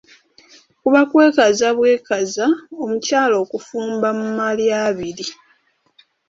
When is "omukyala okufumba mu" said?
2.83-4.27